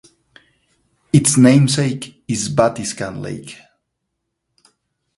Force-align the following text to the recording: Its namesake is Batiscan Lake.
Its 1.13 1.37
namesake 1.37 2.23
is 2.27 2.49
Batiscan 2.49 3.21
Lake. 3.21 3.55